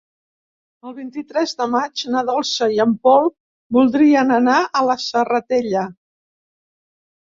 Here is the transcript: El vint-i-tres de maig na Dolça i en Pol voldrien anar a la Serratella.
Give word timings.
El 0.87 0.95
vint-i-tres 0.99 1.53
de 1.59 1.67
maig 1.75 2.05
na 2.15 2.25
Dolça 2.31 2.71
i 2.79 2.83
en 2.87 2.97
Pol 3.05 3.31
voldrien 3.81 4.37
anar 4.43 4.59
a 4.83 4.87
la 4.93 5.01
Serratella. 5.09 5.89